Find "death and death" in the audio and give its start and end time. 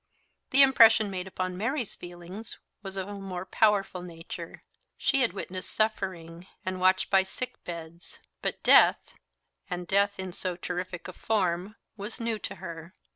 8.63-10.17